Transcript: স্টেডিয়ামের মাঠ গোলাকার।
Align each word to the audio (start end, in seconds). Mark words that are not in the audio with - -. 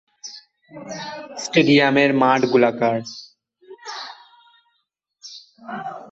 স্টেডিয়ামের 1.43 2.11
মাঠ 2.21 2.41
গোলাকার। 2.51 2.97